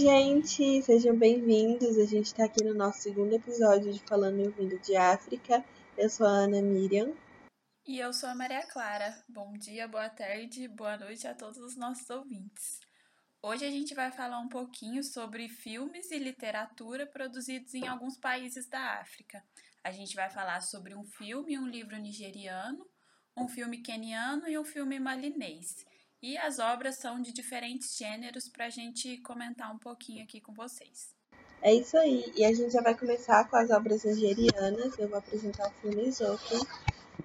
[0.00, 1.98] Gente, sejam bem-vindos.
[1.98, 5.62] A gente está aqui no nosso segundo episódio de Falando e Ouvindo de África.
[5.94, 7.14] Eu sou a Ana Miriam.
[7.86, 9.14] E eu sou a Maria Clara.
[9.28, 12.80] Bom dia, boa tarde, boa noite a todos os nossos ouvintes.
[13.42, 18.66] Hoje a gente vai falar um pouquinho sobre filmes e literatura produzidos em alguns países
[18.70, 19.44] da África.
[19.84, 22.86] A gente vai falar sobre um filme e um livro nigeriano,
[23.36, 25.84] um filme queniano e um filme malinês.
[26.22, 30.52] E as obras são de diferentes gêneros para a gente comentar um pouquinho aqui com
[30.52, 31.14] vocês.
[31.62, 34.98] É isso aí, e a gente já vai começar com as obras nigerianas.
[34.98, 36.60] Eu vou apresentar o filme Zoken,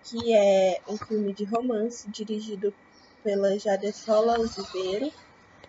[0.02, 2.73] que é um filme de romance dirigido
[3.21, 5.11] pela Jadesola Oliveira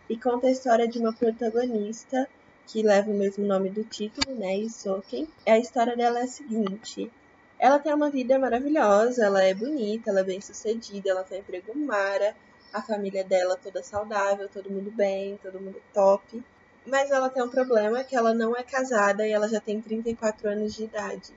[0.08, 2.28] e conta a história de uma protagonista
[2.66, 5.28] que leva o mesmo nome do título, né, Isoken.
[5.46, 7.10] A história dela é a seguinte:
[7.58, 11.76] ela tem uma vida maravilhosa, ela é bonita, ela é bem sucedida, ela tem emprego
[11.76, 12.36] mara,
[12.72, 16.42] a família dela toda saudável, todo mundo bem, todo mundo top.
[16.86, 20.48] Mas ela tem um problema que ela não é casada e ela já tem 34
[20.48, 21.32] anos de idade.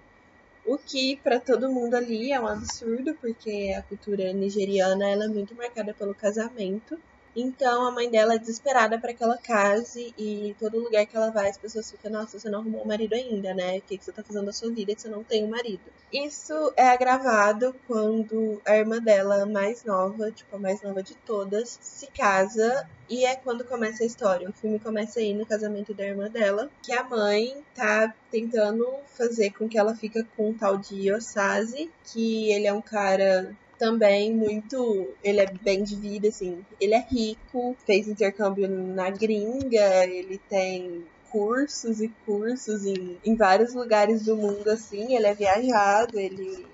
[0.66, 5.28] O que para todo mundo ali é um absurdo, porque a cultura nigeriana ela é
[5.28, 7.00] muito marcada pelo casamento.
[7.36, 11.30] Então a mãe dela é desesperada para que ela case e todo lugar que ela
[11.30, 13.78] vai as pessoas ficam, nossa, você não arrumou um marido ainda, né?
[13.78, 15.82] O que, você tá fazendo da sua vida que você não tem um marido?
[16.12, 21.78] Isso é agravado quando a irmã dela mais nova, tipo a mais nova de todas,
[21.82, 24.50] se casa e é quando começa a história.
[24.50, 29.52] O filme começa aí no casamento da irmã dela, que a mãe tá tentando fazer
[29.52, 34.32] com que ela fique com um tal de Osaze, que ele é um cara também
[34.36, 35.08] muito.
[35.24, 36.64] Ele é bem de vida, assim.
[36.80, 43.74] Ele é rico, fez intercâmbio na gringa, ele tem cursos e cursos em, em vários
[43.74, 45.16] lugares do mundo, assim.
[45.16, 46.68] Ele é viajado, ele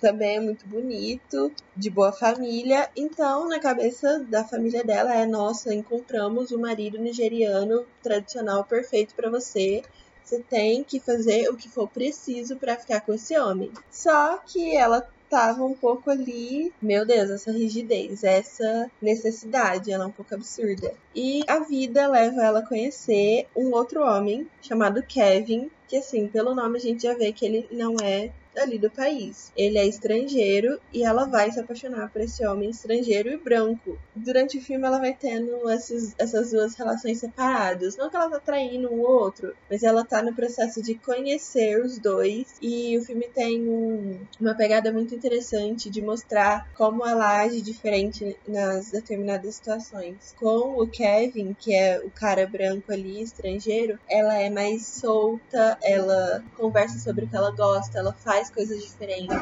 [0.00, 2.88] também é muito bonito, de boa família.
[2.94, 9.30] Então, na cabeça da família dela é: nossa, encontramos o marido nigeriano tradicional perfeito para
[9.30, 9.82] você.
[10.22, 13.72] Você tem que fazer o que for preciso para ficar com esse homem.
[13.90, 20.06] Só que ela tava um pouco ali, meu Deus, essa rigidez, essa necessidade, ela é
[20.08, 20.92] um pouco absurda.
[21.14, 26.54] E a vida leva ela a conhecer um outro homem chamado Kevin, que assim, pelo
[26.54, 28.30] nome a gente já vê que ele não é
[28.62, 29.52] ali do país.
[29.56, 33.98] Ele é estrangeiro e ela vai se apaixonar por esse homem estrangeiro e branco.
[34.14, 37.96] Durante o filme ela vai tendo esses, essas duas relações separadas.
[37.96, 41.98] Não que ela tá traindo um outro, mas ela tá no processo de conhecer os
[41.98, 42.54] dois.
[42.60, 48.36] E o filme tem um, uma pegada muito interessante de mostrar como ela age diferente
[48.46, 50.34] nas determinadas situações.
[50.38, 56.42] Com o Kevin, que é o cara branco ali, estrangeiro, ela é mais solta, ela
[56.56, 59.36] conversa sobre o que ela gosta, ela faz coisas diferentes,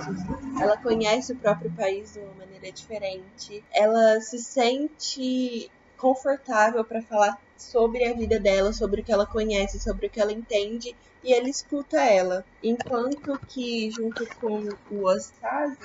[0.60, 7.38] ela conhece o próprio país de uma maneira diferente, ela se sente confortável para falar
[7.56, 11.32] sobre a vida dela, sobre o que ela conhece, sobre o que ela entende, e
[11.32, 12.44] ele escuta ela.
[12.62, 15.76] Enquanto que, junto com o Ostase,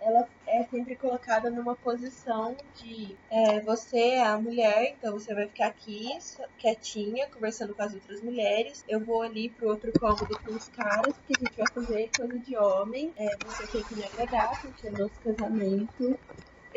[0.00, 5.46] ela é sempre colocada numa posição de é, você é a mulher, então você vai
[5.46, 6.16] ficar aqui
[6.58, 8.84] quietinha, conversando com as outras mulheres.
[8.88, 12.38] Eu vou ali pro outro cômodo com os caras, porque a gente vai fazer coisa
[12.38, 13.12] de homem.
[13.16, 16.18] É, você tem que me agradar, porque é nosso casamento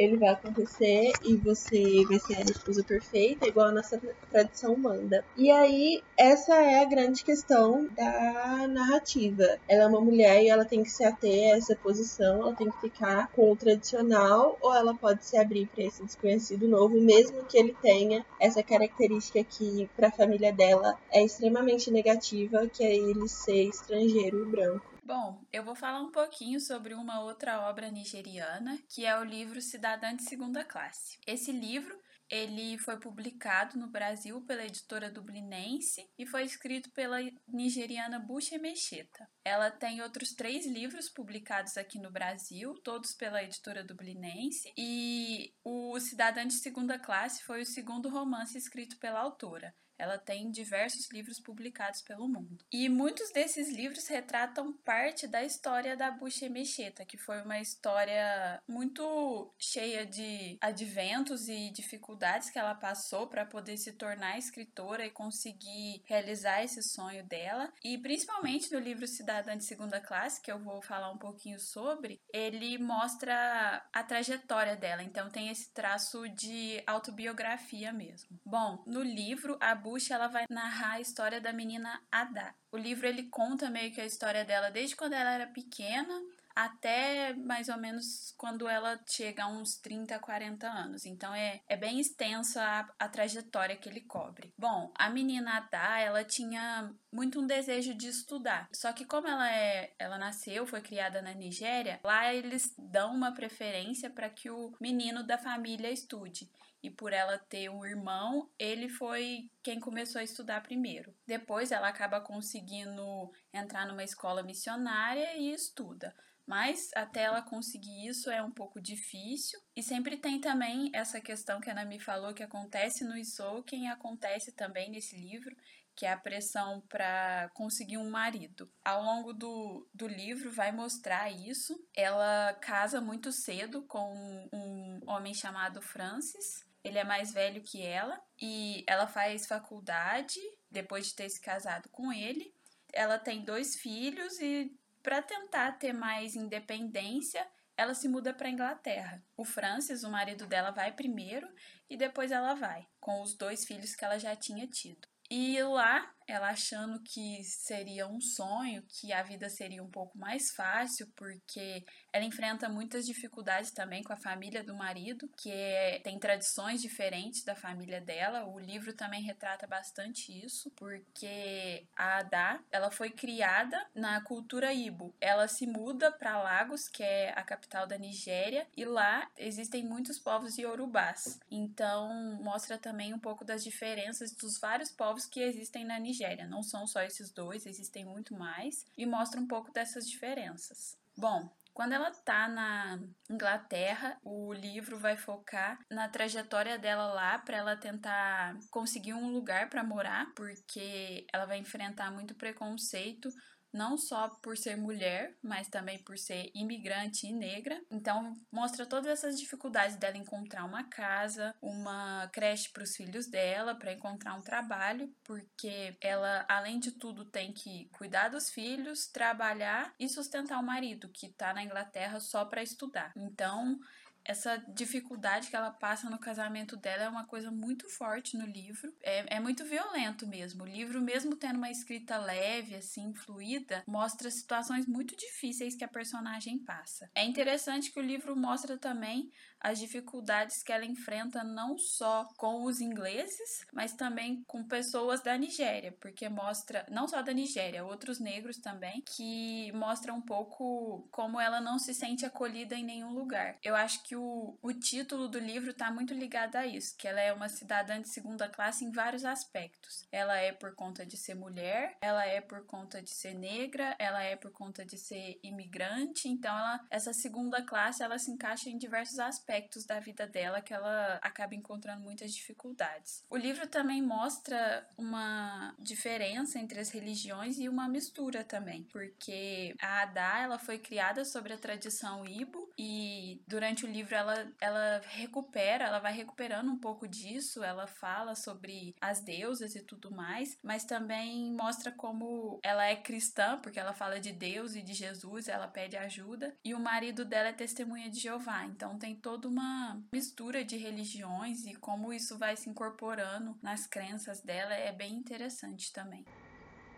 [0.02, 5.24] ele vai acontecer e você vai ser a esposa perfeita, igual a nossa tradição manda.
[5.38, 9.58] E aí, essa é a grande questão da narrativa.
[9.68, 12.70] Ela é uma mulher e ela tem que se ater a essa posição, ela tem
[12.70, 17.44] que ficar com o tradicional, ou ela pode se abrir para esse desconhecido novo, mesmo
[17.46, 22.96] que ele tenha essa característica que, para a família dela, é extremamente negativa, que é
[22.96, 24.91] ele ser estrangeiro e branco.
[25.04, 29.60] Bom, eu vou falar um pouquinho sobre uma outra obra nigeriana, que é o livro
[29.60, 31.18] Cidadã de Segunda Classe.
[31.26, 32.00] Esse livro
[32.30, 39.28] ele foi publicado no Brasil pela editora dublinense e foi escrito pela nigeriana Buche Mecheta.
[39.44, 46.00] Ela tem outros três livros publicados aqui no Brasil, todos pela editora dublinense, e o
[46.00, 49.76] Cidadã de Segunda Classe foi o segundo romance escrito pela autora.
[50.02, 52.66] Ela tem diversos livros publicados pelo mundo.
[52.72, 58.60] E muitos desses livros retratam parte da história da Bucha Mecheta, que foi uma história
[58.68, 65.12] muito cheia de adventos e dificuldades que ela passou para poder se tornar escritora e
[65.12, 67.72] conseguir realizar esse sonho dela.
[67.84, 72.20] E principalmente no livro Cidadã de Segunda Classe, que eu vou falar um pouquinho sobre,
[72.34, 75.04] ele mostra a trajetória dela.
[75.04, 78.40] Então tem esse traço de autobiografia mesmo.
[78.44, 79.76] Bom, no livro a
[80.14, 82.56] Ela vai narrar a história da menina Ada.
[82.72, 86.22] O livro ele conta meio que a história dela desde quando ela era pequena
[86.56, 91.06] até mais ou menos quando ela chega a uns 30, 40 anos.
[91.06, 94.54] Então é, é bem extensa a, a trajetória que ele cobre.
[94.58, 98.68] Bom, a menina Adá, ela tinha muito um desejo de estudar.
[98.74, 103.34] Só que como ela é, ela nasceu, foi criada na Nigéria, lá eles dão uma
[103.34, 106.50] preferência para que o menino da família estude
[106.84, 111.14] e por ela ter um irmão, ele foi quem começou a estudar primeiro.
[111.28, 116.16] Depois ela acaba conseguindo entrar numa escola missionária e estuda.
[116.46, 119.60] Mas até ela conseguir isso é um pouco difícil.
[119.76, 123.86] E sempre tem também essa questão que a Ana me falou que acontece no Isouken
[123.86, 125.56] e acontece também nesse livro,
[125.96, 128.70] que é a pressão para conseguir um marido.
[128.84, 131.74] Ao longo do, do livro vai mostrar isso.
[131.96, 138.22] Ela casa muito cedo com um homem chamado Francis ele é mais velho que ela
[138.42, 140.40] e ela faz faculdade
[140.70, 142.54] depois de ter se casado com ele.
[142.94, 147.46] Ela tem dois filhos e para tentar ter mais independência,
[147.76, 149.24] ela se muda para Inglaterra.
[149.36, 151.48] O Francis, o marido dela, vai primeiro
[151.90, 155.08] e depois ela vai, com os dois filhos que ela já tinha tido.
[155.30, 160.52] E lá ela achando que seria um sonho, que a vida seria um pouco mais
[160.52, 161.84] fácil, porque
[162.14, 167.44] ela enfrenta muitas dificuldades também com a família do marido, que é, tem tradições diferentes
[167.44, 168.46] da família dela.
[168.46, 175.14] O livro também retrata bastante isso, porque a Adá, ela foi criada na cultura Ibo.
[175.20, 180.20] Ela se muda para Lagos, que é a capital da Nigéria, e lá existem muitos
[180.20, 181.40] povos iorubás.
[181.50, 186.46] Então, mostra também um pouco das diferenças dos vários povos que existem na Nigéria Nigéria.
[186.46, 190.98] Não são só esses dois, existem muito mais e mostra um pouco dessas diferenças.
[191.18, 193.00] Bom, quando ela tá na
[193.30, 199.70] Inglaterra, o livro vai focar na trajetória dela lá para ela tentar conseguir um lugar
[199.70, 203.30] para morar, porque ela vai enfrentar muito preconceito
[203.74, 207.82] não só por ser mulher, mas também por ser imigrante e negra.
[207.90, 213.76] Então, mostra todas essas dificuldades dela encontrar uma casa, uma creche para os filhos dela,
[213.76, 219.94] para encontrar um trabalho, porque ela, além de tudo, tem que cuidar dos filhos, trabalhar
[220.00, 223.12] e sustentar o marido, que está na Inglaterra só para estudar.
[223.16, 223.80] Então,
[224.24, 228.94] essa dificuldade que ela passa no casamento dela é uma coisa muito forte no livro.
[229.02, 230.64] É, é muito violento mesmo.
[230.64, 235.88] O livro, mesmo tendo uma escrita leve, assim, fluida, mostra situações muito difíceis que a
[235.88, 237.10] personagem passa.
[237.16, 242.64] É interessante que o livro mostra também as dificuldades que ela enfrenta não só com
[242.64, 248.20] os ingleses, mas também com pessoas da Nigéria, porque mostra, não só da Nigéria, outros
[248.20, 253.58] negros também, que mostra um pouco como ela não se sente acolhida em nenhum lugar.
[253.64, 257.22] Eu acho que o, o título do livro está muito ligado a isso, que ela
[257.22, 260.08] é uma cidadã de segunda classe em vários aspectos.
[260.12, 264.24] Ela é por conta de ser mulher, ela é por conta de ser negra, ela
[264.24, 268.78] é por conta de ser imigrante, então ela, essa segunda classe ela se encaixa em
[268.78, 273.26] diversos aspectos aspectos da vida dela que ela acaba encontrando muitas dificuldades.
[273.30, 280.04] O livro também mostra uma diferença entre as religiões e uma mistura também, porque a
[280.04, 285.86] Adá ela foi criada sobre a tradição Ibo e durante o livro ela, ela recupera,
[285.86, 290.86] ela vai recuperando um pouco disso, ela fala sobre as deusas e tudo mais, mas
[290.86, 295.68] também mostra como ela é cristã, porque ela fala de Deus e de Jesus, ela
[295.68, 300.00] pede ajuda, e o marido dela é testemunha de Jeová, então tem todo toda uma
[300.14, 305.92] mistura de religiões e como isso vai se incorporando nas crenças dela é bem interessante
[305.92, 306.24] também.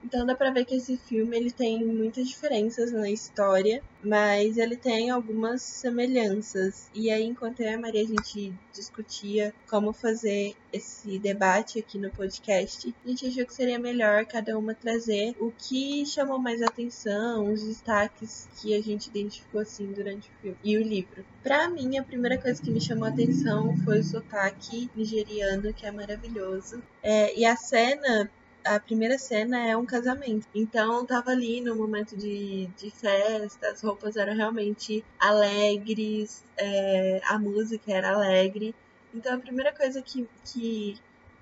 [0.03, 4.75] Então dá pra ver que esse filme ele tem muitas diferenças na história, mas ele
[4.75, 6.89] tem algumas semelhanças.
[6.93, 11.97] E aí, enquanto eu e a Maria a gente discutia como fazer esse debate aqui
[11.97, 16.61] no podcast, a gente achou que seria melhor cada uma trazer o que chamou mais
[16.61, 21.23] atenção, os destaques que a gente identificou assim durante o filme e o livro.
[21.41, 25.91] Pra mim, a primeira coisa que me chamou atenção foi o sotaque nigeriano, que é
[25.91, 26.81] maravilhoso.
[27.01, 28.29] É, e a cena
[28.63, 30.47] a primeira cena é um casamento.
[30.53, 37.37] Então tava ali no momento de, de festa, as roupas eram realmente alegres, é, a
[37.37, 38.73] música era alegre.
[39.13, 40.97] Então a primeira coisa que, que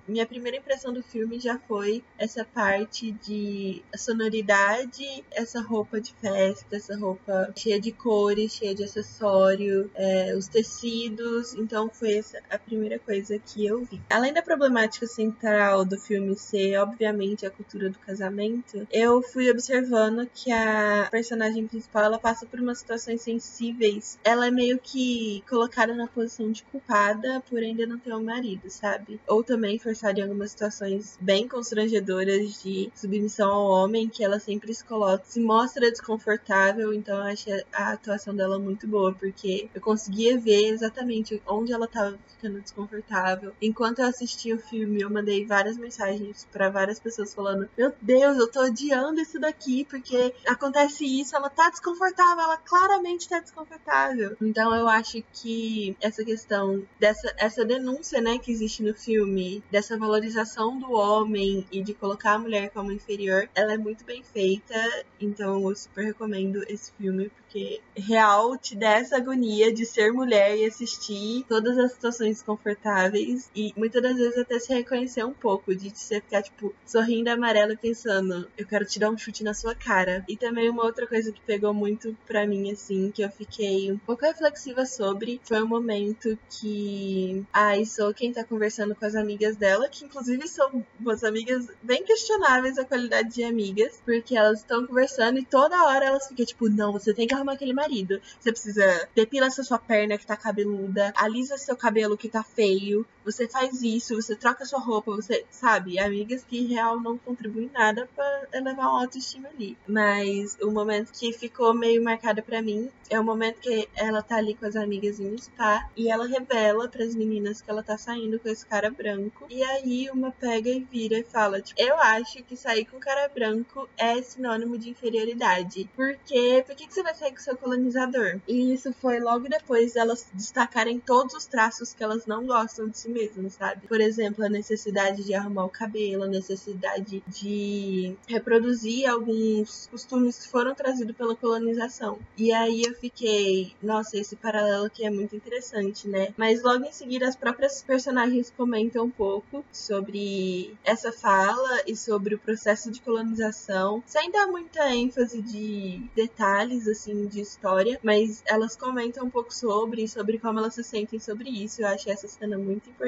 [0.07, 6.75] minha primeira impressão do filme já foi essa parte de sonoridade, essa roupa de festa,
[6.75, 11.53] essa roupa cheia de cores, cheia de acessório, é, os tecidos.
[11.53, 14.01] Então foi essa a primeira coisa que eu vi.
[14.09, 20.29] Além da problemática central do filme ser, obviamente, a cultura do casamento, eu fui observando
[20.33, 24.19] que a personagem principal ela passa por umas situações sensíveis.
[24.23, 28.69] Ela é meio que colocada na posição de culpada por ainda não ter um marido,
[28.69, 29.19] sabe?
[29.27, 34.39] Ou também foi forçada em algumas situações bem constrangedoras de submissão ao homem, que ela
[34.39, 39.69] sempre se coloca, se mostra desconfortável, então eu achei a atuação dela muito boa, porque
[39.73, 43.53] eu conseguia ver exatamente onde ela tava ficando desconfortável.
[43.61, 48.37] Enquanto eu assistia o filme, eu mandei várias mensagens para várias pessoas falando: Meu Deus,
[48.37, 54.37] eu tô odiando isso daqui, porque acontece isso, ela tá desconfortável, ela claramente tá desconfortável.
[54.41, 59.97] Então eu acho que essa questão dessa essa denúncia, né, que existe no filme, dessa
[59.97, 64.75] valorização do homem e de colocar a mulher como inferior, ela é muito bem feita.
[65.19, 70.55] Então eu super recomendo esse filme porque real te dá essa agonia de ser mulher
[70.55, 75.75] e assistir todas as situações desconfortáveis e muitas das vezes até se reconhecer um pouco,
[75.75, 79.53] de você ficar tipo sorrindo amarelo e pensando, eu quero te dar um chute na
[79.53, 80.23] sua cara.
[80.29, 83.97] E também uma outra coisa que pegou muito pra mim assim, que eu fiquei um
[83.97, 87.71] pouco reflexiva sobre, foi o um momento que a
[88.15, 92.85] quem tá conversando com as amigas dela, que inclusive são umas amigas bem questionáveis a
[92.85, 97.13] qualidade de amigas, porque elas estão conversando e toda hora elas ficam tipo, não, você
[97.13, 98.21] tem que arrumar aquele marido.
[98.39, 103.05] Você precisa depila essa sua perna que tá cabeluda, alisa seu cabelo que tá feio,
[103.23, 108.07] você faz isso, você troca sua roupa, você, sabe, amigas que real não contribuem nada
[108.15, 109.77] para elevar uma autoestima ali.
[109.87, 114.37] Mas o momento que ficou meio marcado para mim é o momento que ela tá
[114.37, 117.97] ali com as amigas em spa e ela revela para as meninas que ela tá
[117.97, 119.45] saindo com esse cara branco.
[119.49, 123.27] E aí uma pega e vira e fala, tipo, eu acho que sair com cara
[123.29, 125.89] branco é sinônimo de inferioridade.
[125.95, 128.39] Porque por que, que você vai sair com seu colonizador?
[128.47, 132.97] E isso foi logo depois delas destacarem todos os traços que elas não gostam de
[132.97, 133.87] si mesmas, sabe?
[133.87, 140.49] Por exemplo, a necessidade de arrumar o cabelo, a necessidade de reproduzir alguns costumes que
[140.49, 142.19] foram trazidos pela colonização.
[142.37, 146.33] E aí eu fiquei, nossa, esse paralelo aqui é muito interessante, né?
[146.37, 152.35] Mas logo em seguida as próprias personagens comentam um pouco sobre essa fala e sobre
[152.35, 158.75] o processo de colonização, sem dar muita ênfase de detalhes assim de história, mas elas
[158.75, 161.81] comentam um pouco sobre sobre como elas se sentem sobre isso.
[161.81, 163.00] Eu achei essa cena muito importante,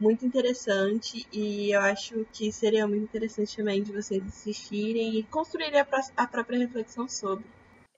[0.00, 5.80] muito interessante e eu acho que seria muito interessante também de vocês assistirem e construírem
[5.80, 7.44] a, a própria reflexão sobre.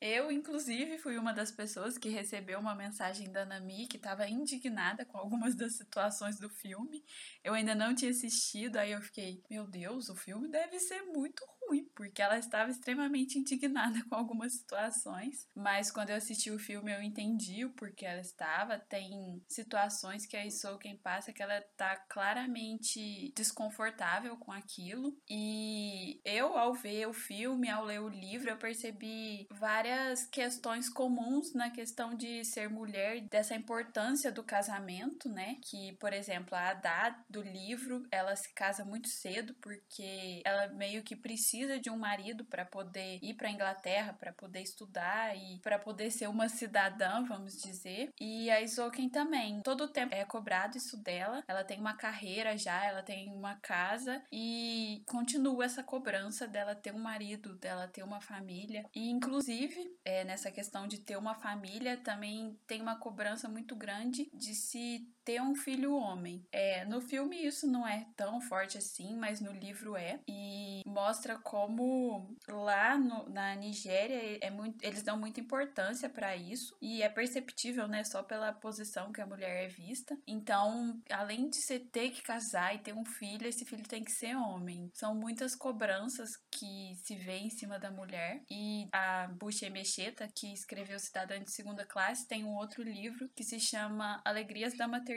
[0.00, 5.06] Eu, inclusive, fui uma das pessoas que recebeu uma mensagem da Nami que estava indignada
[5.06, 7.02] com algumas das situações do filme.
[7.42, 11.42] Eu ainda não tinha assistido, aí eu fiquei, meu Deus, o filme deve ser muito
[11.68, 15.46] ruim, porque ela estava extremamente indignada com algumas situações.
[15.54, 18.78] Mas quando eu assisti o filme, eu entendi o porquê ela estava.
[18.78, 20.46] Tem situações que a
[20.80, 25.16] quem passa que ela tá claramente desconfortável com aquilo.
[25.28, 31.52] E eu, ao ver o filme, ao ler o livro, eu percebi várias questões comuns
[31.54, 35.56] na questão de ser mulher, dessa importância do casamento, né?
[35.62, 41.02] Que, por exemplo, a Haddad do livro, ela se casa muito cedo porque ela meio
[41.02, 45.58] que precisa precisa de um marido para poder ir para Inglaterra, para poder estudar e
[45.60, 48.10] para poder ser uma cidadã, vamos dizer.
[48.20, 49.62] E a Isoken também.
[49.62, 51.42] Todo o tempo é cobrado isso dela.
[51.48, 56.92] Ela tem uma carreira já, ela tem uma casa e continua essa cobrança dela ter
[56.92, 58.84] um marido, dela ter uma família.
[58.94, 64.28] E inclusive, é, nessa questão de ter uma família, também tem uma cobrança muito grande
[64.34, 66.47] de se ter um filho homem.
[66.52, 70.21] É, no filme isso não é tão forte assim, mas no livro é.
[70.28, 76.76] E mostra como lá no, na Nigéria é muito, eles dão muita importância para isso.
[76.80, 78.04] E é perceptível, né?
[78.04, 80.16] Só pela posição que a mulher é vista.
[80.28, 84.12] Então, além de você ter que casar e ter um filho, esse filho tem que
[84.12, 84.88] ser homem.
[84.95, 88.42] São muitas cobranças que se vê em cima da mulher.
[88.49, 93.42] E a Buche Mecheta, que escreveu Cidadã de Segunda Classe, tem um outro livro que
[93.42, 95.15] se chama Alegrias da Maternidade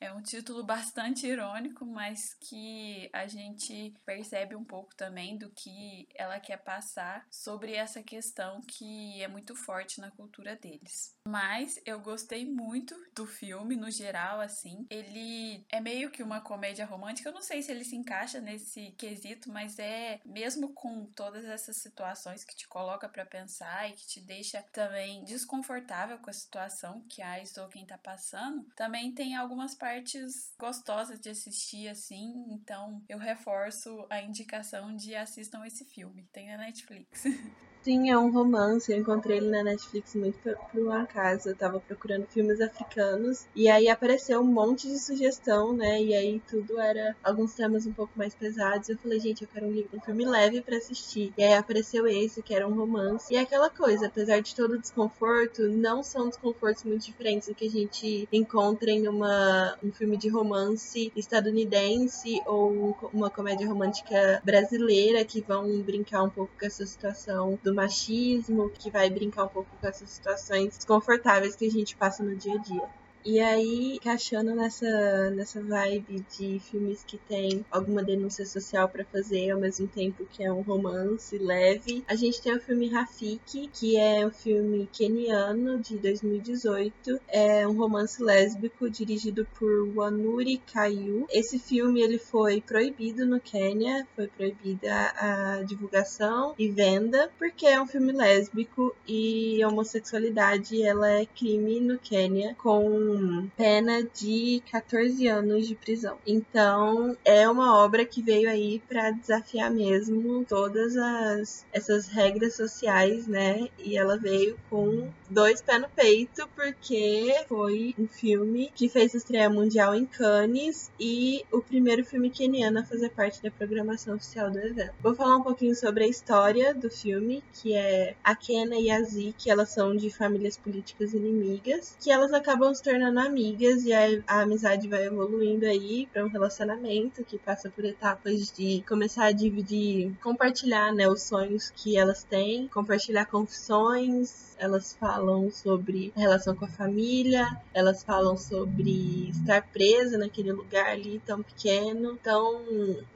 [0.00, 6.06] É um título bastante irônico, mas que a gente percebe um pouco também do que
[6.14, 11.13] ela quer passar sobre essa questão que é muito forte na cultura deles.
[11.26, 14.86] Mas eu gostei muito do filme no geral, assim.
[14.90, 17.30] Ele é meio que uma comédia romântica.
[17.30, 21.78] Eu não sei se ele se encaixa nesse quesito, mas é mesmo com todas essas
[21.78, 27.02] situações que te coloca para pensar e que te deixa também desconfortável com a situação
[27.08, 33.18] que a Stoken tá passando, também tem algumas partes gostosas de assistir assim, então eu
[33.18, 36.28] reforço a indicação de assistam esse filme.
[36.32, 37.24] Tem na Netflix.
[37.84, 38.90] Sim, é um romance.
[38.90, 41.50] Eu encontrei ele na Netflix muito por, por um acaso.
[41.50, 46.02] Eu tava procurando filmes africanos e aí apareceu um monte de sugestão, né?
[46.02, 48.88] E aí tudo era alguns temas um pouco mais pesados.
[48.88, 51.30] Eu falei, gente, eu quero um, livro, um filme leve para assistir.
[51.36, 53.34] E aí apareceu esse, que era um romance.
[53.34, 57.54] E é aquela coisa, apesar de todo o desconforto, não são desconfortos muito diferentes do
[57.54, 64.40] que a gente encontra em uma, um filme de romance estadunidense ou uma comédia romântica
[64.42, 69.48] brasileira que vão brincar um pouco com essa situação do machismo, que vai brincar um
[69.48, 72.88] pouco com essas situações desconfortáveis que a gente passa no dia a dia.
[73.26, 79.50] E aí, encaixando nessa, nessa vibe de filmes que tem alguma denúncia social para fazer,
[79.50, 83.96] ao mesmo tempo que é um romance leve, a gente tem o filme Rafiki, que
[83.96, 87.18] é um filme keniano de 2018.
[87.26, 91.26] É um romance lésbico dirigido por Wanuri Kayu.
[91.30, 97.80] Esse filme ele foi proibido no Quênia, foi proibida a divulgação e venda, porque é
[97.80, 103.13] um filme lésbico e homossexualidade ela é crime no Quênia com
[103.56, 106.18] pena de 14 anos de prisão.
[106.26, 113.26] Então, é uma obra que veio aí para desafiar mesmo todas as essas regras sociais,
[113.26, 113.68] né?
[113.78, 119.50] E ela veio com dois pés no peito, porque foi um filme que fez estreia
[119.50, 124.58] mundial em Cannes e o primeiro filme keniano a fazer parte da programação oficial do
[124.58, 124.94] evento.
[125.02, 129.02] Vou falar um pouquinho sobre a história do filme, que é a Kena e a
[129.02, 134.22] Zik, elas são de famílias políticas inimigas, que elas acabam se tornando amigas e a,
[134.26, 139.32] a amizade vai evoluindo aí para um relacionamento que passa por etapas de começar a
[139.32, 146.54] dividir, compartilhar, né, os sonhos que elas têm, compartilhar confissões, elas falam sobre a relação
[146.54, 152.62] com a família, elas falam sobre estar presa naquele lugar ali tão pequeno, tão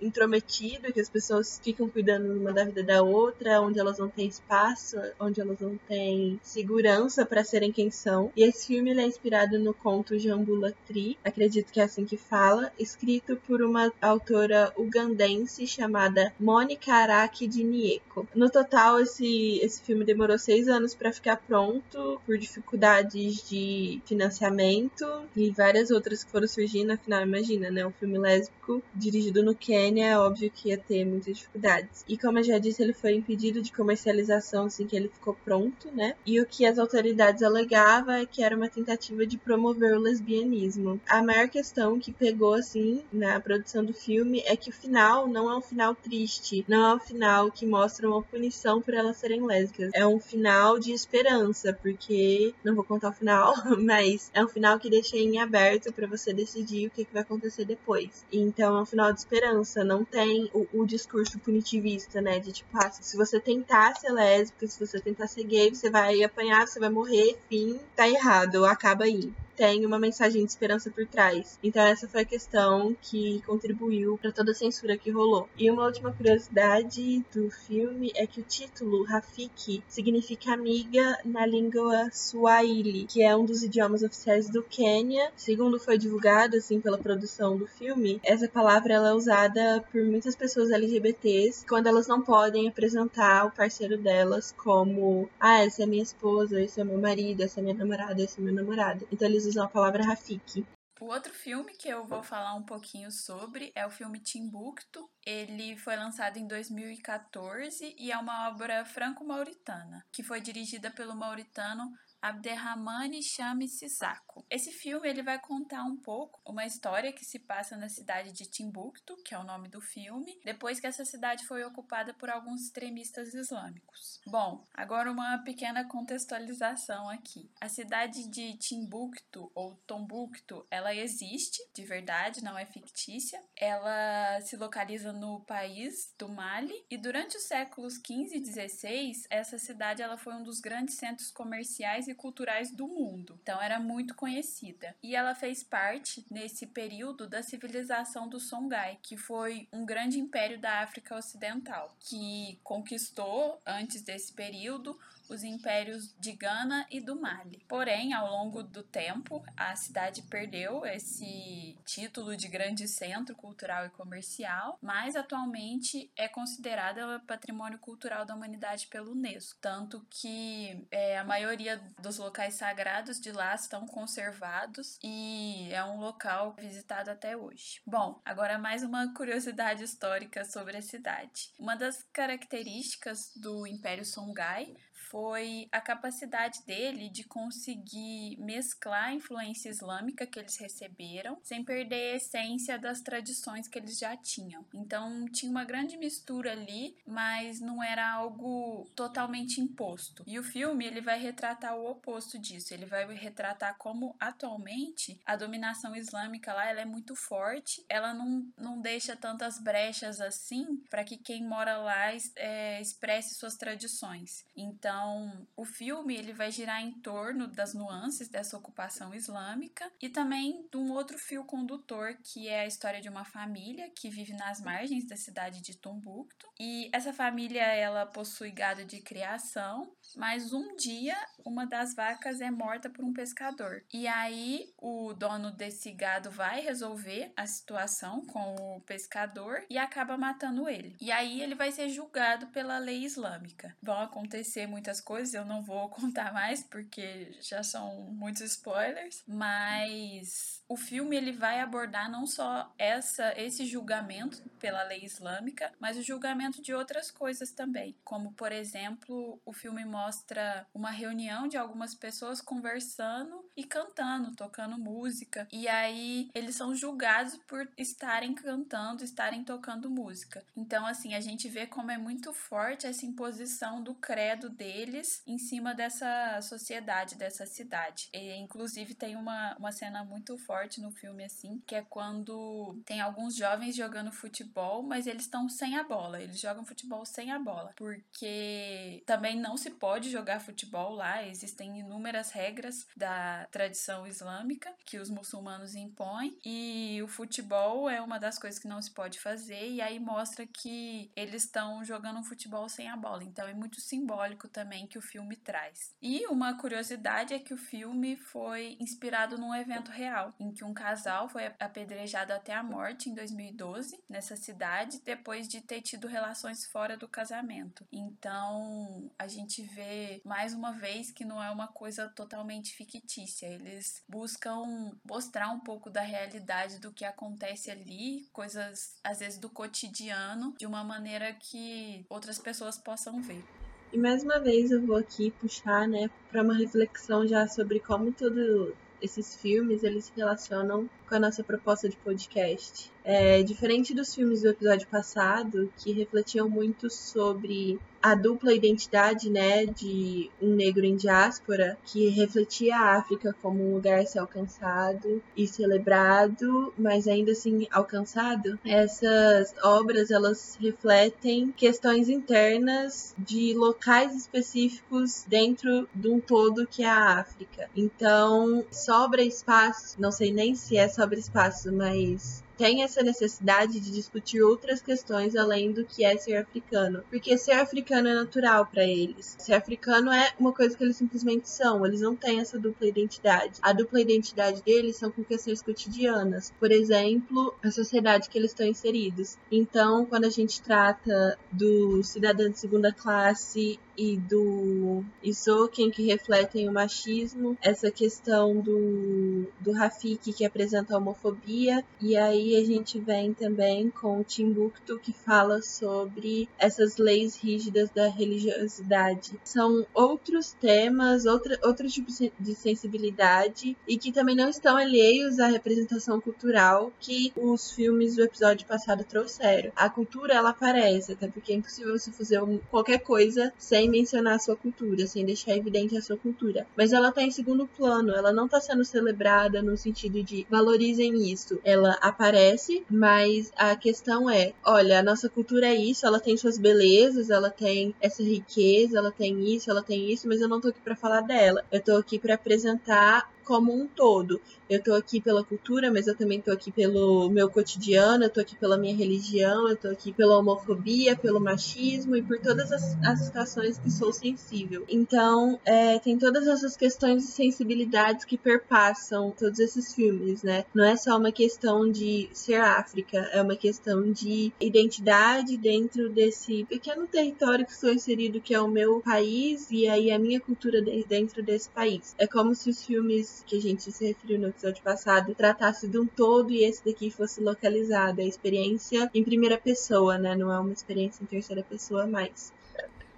[0.01, 4.27] intrometido, que as pessoas ficam cuidando uma da vida da outra, onde elas não têm
[4.27, 8.33] espaço, onde elas não têm segurança para serem quem são.
[8.37, 12.73] E esse filme é inspirado no conto Jambula Tri, acredito que é assim que fala,
[12.79, 18.27] escrito por uma autora ugandense chamada Mônica Araki de Nieko.
[18.35, 25.07] No total, esse, esse filme demorou seis anos para ficar pronto por dificuldades de financiamento
[25.37, 26.93] e várias outras que foram surgindo.
[26.93, 27.87] Afinal, imagina, né?
[27.87, 32.05] Um filme lésbico dirigido no Quênia, é óbvio que ia ter muitas dificuldades.
[32.09, 35.91] E como eu já disse, ele foi impedido de comercialização assim que ele ficou pronto,
[35.93, 36.15] né?
[36.27, 41.01] E o que as autoridades alegavam é que era uma tentativa de promover o lesbianismo.
[41.09, 45.51] A maior questão que pegou assim na produção do filme é que o final não
[45.51, 49.45] é um final triste, não é um final que mostra uma punição por elas serem
[49.45, 49.91] lésbicas.
[49.95, 54.49] É um final de esperança esperança, porque não vou contar o final, mas é um
[54.49, 58.25] final que deixa em aberto para você decidir o que, que, vai acontecer depois.
[58.33, 62.39] Então é um final de esperança, não tem o, o discurso punitivista, né?
[62.39, 66.23] De tipo, ah, se você tentar ser lésbica, se você tentar ser gay, você vai
[66.23, 71.05] apanhar, você vai morrer, fim, tá errado, acaba aí tem uma mensagem de esperança por
[71.05, 71.59] trás.
[71.65, 75.49] Então essa foi a questão que contribuiu para toda a censura que rolou.
[75.59, 82.09] E uma última curiosidade do filme é que o título Rafiki significa amiga na língua
[82.13, 85.33] Swahili, que é um dos idiomas oficiais do Quênia.
[85.35, 90.37] Segundo foi divulgado assim pela produção do filme, essa palavra ela é usada por muitas
[90.37, 96.03] pessoas LGBTs quando elas não podem apresentar o parceiro delas como ah, essa é minha
[96.03, 99.05] esposa, esse é meu marido, essa é minha namorada, esse é meu namorado.
[99.11, 100.67] Então eles usam a palavra Rafiki.
[101.01, 105.09] O outro filme que eu vou falar um pouquinho sobre é o filme Timbuktu.
[105.25, 111.89] Ele foi lançado em 2014 e é uma obra franco-mauritana, que foi dirigida pelo mauritano
[112.21, 114.45] Abderrahmane Chame Sissako.
[114.51, 118.47] Esse filme ele vai contar um pouco uma história que se passa na cidade de
[118.47, 122.63] Timbuktu, que é o nome do filme, depois que essa cidade foi ocupada por alguns
[122.63, 124.21] extremistas islâmicos.
[124.27, 127.51] Bom, agora uma pequena contextualização aqui.
[127.61, 133.41] A cidade de Timbuktu ou Tombuktu, ela existe de verdade, não é fictícia.
[133.57, 139.59] Ela se localiza no país do Mali e durante os séculos 15 e 16, essa
[139.59, 143.39] cidade ela foi um dos grandes centros comerciais e culturais do mundo.
[143.43, 144.95] Então era muito conhecida.
[145.03, 150.59] E ela fez parte nesse período da civilização do Songhai, que foi um grande império
[150.59, 157.65] da África Ocidental, que conquistou antes desse período os impérios de Gana e do Mali.
[157.69, 163.91] Porém, ao longo do tempo, a cidade perdeu esse título de grande centro cultural e
[163.91, 171.25] comercial, mas atualmente é considerada patrimônio cultural da humanidade pelo Unesco, tanto que é, a
[171.25, 177.81] maioria dos locais sagrados de lá estão conservados e é um local visitado até hoje.
[177.87, 181.53] Bom, agora mais uma curiosidade histórica sobre a cidade.
[181.59, 184.75] Uma das características do Império Songhai
[185.11, 192.13] foi a capacidade dele de conseguir mesclar a influência islâmica que eles receberam, sem perder
[192.13, 194.65] a essência das tradições que eles já tinham.
[194.75, 200.23] Então tinha uma grande mistura ali, mas não era algo totalmente imposto.
[200.27, 202.75] E o filme ele vai retratar o oposto disso.
[202.75, 208.47] Ele vai retratar como atualmente a dominação islâmica lá ela é muito forte, ela não,
[208.57, 214.45] não deixa tantas brechas assim para que quem mora lá é, expresse suas tradições.
[214.57, 220.09] Então então, o filme ele vai girar em torno das nuances dessa ocupação islâmica e
[220.09, 224.33] também de um outro fio condutor, que é a história de uma família que vive
[224.33, 226.49] nas margens da cidade de Tombuctu.
[226.59, 232.51] E essa família ela possui gado de criação, mas um dia uma das vacas é
[232.51, 233.83] morta por um pescador.
[233.93, 240.19] E aí o dono desse gado vai resolver a situação com o pescador e acaba
[240.19, 240.97] matando ele.
[241.01, 243.77] E aí ele vai ser julgado pela lei islâmica.
[243.83, 249.23] Vão acontecer muitas muitas coisas, eu não vou contar mais porque já são muitos spoilers,
[249.27, 255.97] mas o filme ele vai abordar não só essa esse julgamento pela lei islâmica, mas
[255.97, 261.57] o julgamento de outras coisas também, como por exemplo, o filme mostra uma reunião de
[261.57, 269.05] algumas pessoas conversando e cantando, tocando música, e aí eles são julgados por estarem cantando,
[269.05, 270.45] estarem tocando música.
[270.57, 275.23] Então assim, a gente vê como é muito forte essa imposição do credo dele deles
[275.27, 278.09] em cima dessa sociedade, dessa cidade.
[278.13, 283.01] E, inclusive, tem uma, uma cena muito forte no filme, assim, que é quando tem
[283.01, 286.21] alguns jovens jogando futebol, mas eles estão sem a bola.
[286.21, 291.27] Eles jogam futebol sem a bola, porque também não se pode jogar futebol lá.
[291.27, 298.19] Existem inúmeras regras da tradição islâmica que os muçulmanos impõem, e o futebol é uma
[298.19, 299.71] das coisas que não se pode fazer.
[299.71, 303.25] E aí mostra que eles estão jogando futebol sem a bola.
[303.25, 305.95] Então é muito simbólico também também que o filme traz.
[306.03, 310.75] E uma curiosidade é que o filme foi inspirado num evento real, em que um
[310.75, 316.67] casal foi apedrejado até a morte em 2012 nessa cidade, depois de ter tido relações
[316.67, 317.87] fora do casamento.
[317.91, 323.47] Então a gente vê mais uma vez que não é uma coisa totalmente fictícia.
[323.47, 329.49] Eles buscam mostrar um pouco da realidade do que acontece ali, coisas às vezes do
[329.49, 333.43] cotidiano, de uma maneira que outras pessoas possam ver.
[333.91, 338.13] E mais uma vez eu vou aqui puxar, né, para uma reflexão já sobre como
[338.13, 342.93] todos esses filmes eles se relacionam com a nossa proposta de podcast.
[343.11, 349.65] É, diferente dos filmes do episódio passado, que refletiam muito sobre a dupla identidade, né,
[349.65, 355.23] de um negro em diáspora, que refletia a África como um lugar a ser alcançado
[355.35, 358.59] e celebrado, mas ainda assim alcançado.
[358.63, 366.91] Essas obras, elas refletem questões internas de locais específicos dentro de um todo que é
[366.91, 367.71] a África.
[367.75, 373.93] Então, sobra espaço, não sei nem se é sobra espaço, mas tem essa necessidade de
[373.93, 377.05] discutir outras questões além do que é ser africano.
[377.09, 379.37] Porque ser africano é natural para eles.
[379.39, 381.87] Ser africano é uma coisa que eles simplesmente são.
[381.87, 383.61] Eles não têm essa dupla identidade.
[383.63, 386.53] A dupla identidade deles são com questões cotidianas.
[386.59, 389.39] Por exemplo, a sociedade que eles estão inseridos.
[389.53, 396.69] Então, quando a gente trata do cidadão de segunda classe e do Isoken que refletem
[396.69, 403.01] o machismo, essa questão do, do Rafik que apresenta a homofobia, e aí a gente
[403.01, 409.33] vem também com o Timbuktu que fala sobre essas leis rígidas da religiosidade.
[409.43, 415.49] São outros temas, outra, outro tipo de sensibilidade e que também não estão alheios à
[415.49, 419.73] representação cultural que os filmes do episódio passado trouxeram.
[419.75, 424.39] A cultura ela aparece, até porque é impossível você fazer qualquer coisa sem mencionar a
[424.39, 426.67] sua cultura, sem deixar evidente a sua cultura.
[426.77, 431.31] Mas ela tá em segundo plano, ela não tá sendo celebrada no sentido de valorizem
[431.31, 431.61] isso.
[431.65, 436.59] Ela aparece, mas a questão é, olha, a nossa cultura é isso, ela tem suas
[436.59, 440.69] belezas, ela tem essa riqueza, ela tem isso, ela tem isso, mas eu não tô
[440.69, 441.65] aqui para falar dela.
[441.71, 444.39] Eu tô aqui para apresentar como um todo.
[444.69, 448.41] Eu tô aqui pela cultura, mas eu também tô aqui pelo meu cotidiano, eu tô
[448.41, 452.95] aqui pela minha religião, eu tô aqui pela homofobia, pelo machismo e por todas as,
[453.03, 454.85] as situações que sou sensível.
[454.87, 460.67] Então, é, tem todas essas questões e sensibilidades que perpassam todos esses filmes, né?
[460.75, 466.65] Não é só uma questão de ser África, é uma questão de identidade dentro desse
[466.65, 470.83] pequeno território que sou inserido, que é o meu país, e aí a minha cultura
[470.83, 472.15] dentro desse país.
[472.19, 475.99] É como se os filmes que a gente se referiu no episódio passado tratasse de
[475.99, 478.21] um todo e esse daqui fosse localizado.
[478.21, 480.35] É a experiência em primeira pessoa, né?
[480.37, 482.53] Não é uma experiência em terceira pessoa mais.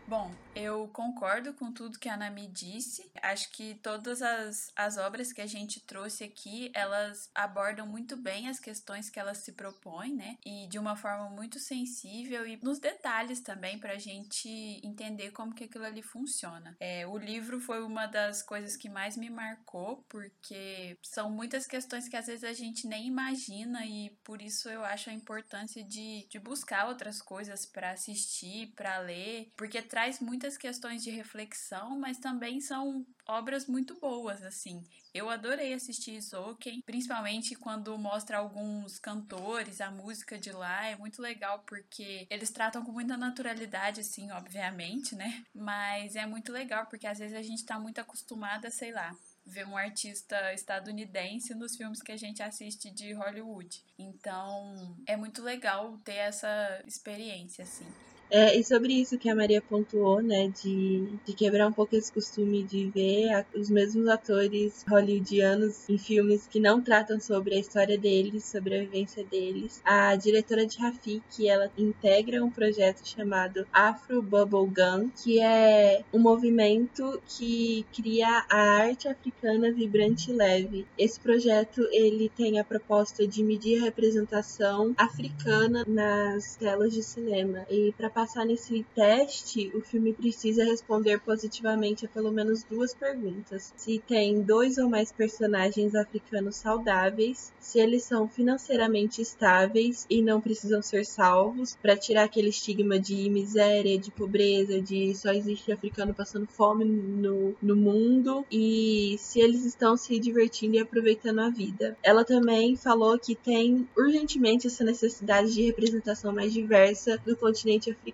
[0.06, 3.10] Bom, eu concordo com tudo que a Nami disse.
[3.22, 8.48] Acho que todas as, as obras que a gente trouxe aqui, elas abordam muito bem
[8.48, 10.38] as questões que elas se propõem, né?
[10.44, 14.48] E de uma forma muito sensível e nos detalhes também para a gente
[14.82, 16.76] entender como que aquilo ali funciona.
[16.80, 22.08] É, o livro foi uma das coisas que mais me marcou, porque são muitas questões
[22.08, 26.26] que às vezes a gente nem imagina e por isso eu acho a importância de,
[26.28, 31.98] de buscar outras coisas para assistir, para ler, porque traz muito muitas questões de reflexão,
[31.98, 34.82] mas também são obras muito boas, assim.
[35.12, 41.20] Eu adorei assistir Zoken, principalmente quando mostra alguns cantores, a música de lá, é muito
[41.20, 45.44] legal porque eles tratam com muita naturalidade, assim, obviamente, né?
[45.54, 49.66] Mas é muito legal porque às vezes a gente tá muito acostumada, sei lá, ver
[49.66, 53.84] um artista estadunidense nos filmes que a gente assiste de Hollywood.
[53.98, 57.86] Então, é muito legal ter essa experiência, assim.
[58.30, 62.12] É, e sobre isso que a Maria pontuou, né, de, de quebrar um pouco esse
[62.12, 67.58] costume de ver a, os mesmos atores hollywoodianos em filmes que não tratam sobre a
[67.58, 69.80] história deles, sobre a vivência deles.
[69.84, 76.20] A diretora de Rafik, ela integra um projeto chamado Afro Bubble Gun, que é um
[76.20, 80.86] movimento que cria a arte africana vibrante e leve.
[80.96, 87.66] Esse projeto ele tem a proposta de medir a representação africana nas telas de cinema
[87.68, 93.72] e para passar nesse teste, o filme precisa responder positivamente a pelo menos duas perguntas:
[93.78, 100.38] se tem dois ou mais personagens africanos saudáveis, se eles são financeiramente estáveis e não
[100.38, 106.12] precisam ser salvos, para tirar aquele estigma de miséria, de pobreza, de só existe africano
[106.12, 111.96] passando fome no, no mundo, e se eles estão se divertindo e aproveitando a vida.
[112.02, 118.09] Ela também falou que tem urgentemente essa necessidade de representação mais diversa do continente africano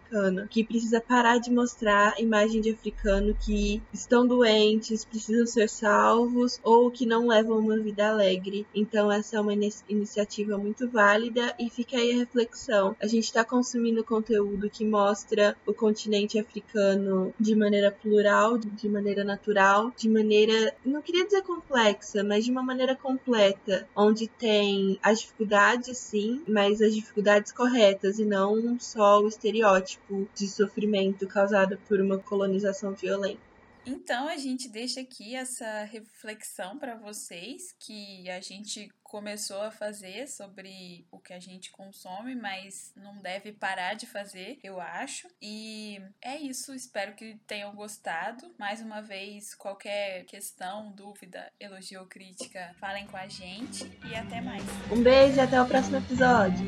[0.51, 6.91] que precisa parar de mostrar imagem de africano que estão doentes, precisam ser salvos ou
[6.91, 8.67] que não levam uma vida alegre.
[8.75, 9.53] Então essa é uma
[9.89, 12.97] iniciativa muito válida e fica aí a reflexão.
[13.01, 19.25] A gente está consumindo conteúdo que mostra o continente africano de maneira plural, de maneira
[19.25, 25.21] natural, de maneira, não queria dizer complexa, mas de uma maneira completa, onde tem as
[25.21, 31.79] dificuldades sim, mas as dificuldades corretas e não só o estereótipo estereótipo de sofrimento causado
[31.89, 33.47] por uma colonização violenta.
[33.89, 40.27] Então a gente deixa aqui essa reflexão para vocês que a gente começou a fazer
[40.27, 45.29] sobre o que a gente consome, mas não deve parar de fazer, eu acho.
[45.41, 48.53] E é isso, espero que tenham gostado.
[48.59, 54.41] Mais uma vez, qualquer questão, dúvida, elogio ou crítica, falem com a gente e até
[54.41, 54.65] mais.
[54.91, 56.67] Um beijo e até o próximo episódio.